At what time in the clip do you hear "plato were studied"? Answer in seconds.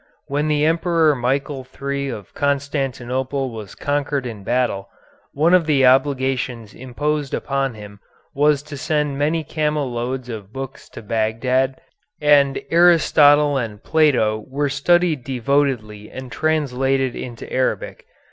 13.83-15.23